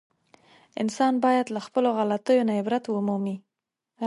انسان 0.83 1.13
باید 1.25 1.47
له 1.55 1.59
خپلو 1.67 1.89
غلطیو 1.97 2.47
نه 2.47 2.53
عبرت 2.59 2.83
و 2.87 2.95
مومي. 3.07 3.35